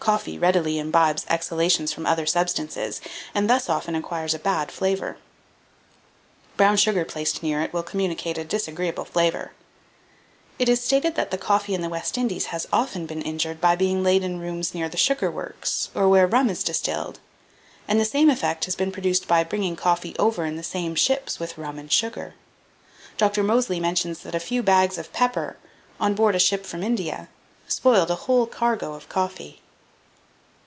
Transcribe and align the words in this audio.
Coffee 0.00 0.38
readily 0.38 0.78
imbibes 0.78 1.24
exhalations 1.30 1.90
from 1.90 2.04
other 2.04 2.26
substances, 2.26 3.00
and 3.34 3.48
thus 3.48 3.70
often 3.70 3.94
acquires 3.94 4.34
a 4.34 4.38
bad 4.38 4.70
flavour: 4.70 5.16
brown 6.58 6.76
sugar 6.76 7.06
placed 7.06 7.42
near 7.42 7.62
it 7.62 7.72
will 7.72 7.82
communicate 7.82 8.36
a 8.36 8.44
disagreeable 8.44 9.06
flavour. 9.06 9.52
It 10.58 10.68
is 10.68 10.84
stated 10.84 11.14
that 11.14 11.30
the 11.30 11.38
coffee 11.38 11.72
in 11.72 11.80
the 11.80 11.88
West 11.88 12.18
Indies 12.18 12.44
has 12.52 12.68
often 12.70 13.06
been 13.06 13.22
injured 13.22 13.62
by 13.62 13.76
being 13.76 14.02
laid 14.02 14.22
in 14.22 14.40
rooms 14.40 14.74
near 14.74 14.90
the 14.90 14.98
sugar 14.98 15.30
works, 15.30 15.88
or 15.94 16.06
where 16.06 16.26
rum 16.26 16.50
is 16.50 16.62
distilled; 16.62 17.18
and 17.88 17.98
the 17.98 18.04
same 18.04 18.28
effect 18.28 18.66
has 18.66 18.76
been 18.76 18.92
produced 18.92 19.26
by 19.26 19.42
bringing 19.42 19.72
over 19.72 19.80
coffee 19.82 20.14
in 20.18 20.56
the 20.56 20.62
same 20.62 20.94
ships 20.94 21.40
with 21.40 21.56
rum 21.56 21.78
and 21.78 21.90
sugar. 21.90 22.34
Dr. 23.16 23.42
Moseley 23.42 23.80
mentions 23.80 24.20
that 24.20 24.34
a 24.34 24.38
few 24.38 24.62
bags 24.62 24.98
of 24.98 25.14
pepper, 25.14 25.56
on 25.98 26.12
board 26.12 26.34
a 26.34 26.38
ship 26.38 26.66
from 26.66 26.82
India, 26.82 27.30
spoiled 27.66 28.10
a 28.10 28.14
whole 28.26 28.44
cargo 28.46 28.92
of 28.92 29.08
coffee. 29.08 29.62